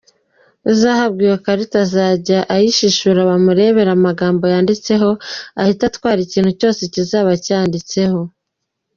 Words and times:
Uzahabwa 0.71 1.19
iyo 1.25 1.37
karita, 1.45 1.77
azajya 1.85 2.39
ayishishura, 2.55 3.19
bamurebere 3.29 3.89
amagambo 3.97 4.43
yanditseho, 4.53 5.09
ahite 5.61 5.81
atwara 5.89 6.19
ikintu 6.25 6.51
cyose 6.59 6.81
kizaba 6.93 7.31
cyanditsweho. 7.45 8.19